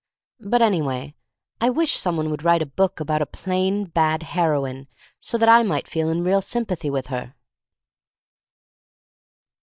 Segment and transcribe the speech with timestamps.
[0.39, 1.13] But, anyway,
[1.59, 4.87] I wish some one would write a book about a plain, bad heroine
[5.19, 7.35] so that I might feel in real sympathy with her.